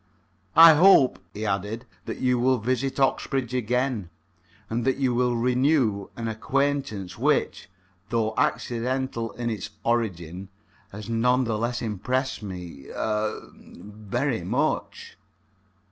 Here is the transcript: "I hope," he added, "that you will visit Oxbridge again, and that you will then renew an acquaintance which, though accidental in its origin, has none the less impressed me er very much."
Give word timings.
"I 0.55 0.73
hope," 0.73 1.19
he 1.31 1.45
added, 1.45 1.85
"that 2.05 2.17
you 2.17 2.39
will 2.39 2.57
visit 2.57 2.99
Oxbridge 2.99 3.53
again, 3.53 4.09
and 4.67 4.83
that 4.83 4.97
you 4.97 5.13
will 5.13 5.29
then 5.35 5.41
renew 5.43 6.09
an 6.17 6.27
acquaintance 6.27 7.19
which, 7.19 7.69
though 8.09 8.33
accidental 8.35 9.31
in 9.33 9.51
its 9.51 9.69
origin, 9.83 10.49
has 10.89 11.07
none 11.07 11.43
the 11.43 11.55
less 11.55 11.83
impressed 11.83 12.41
me 12.41 12.87
er 12.89 13.51
very 13.77 14.43
much." 14.43 15.19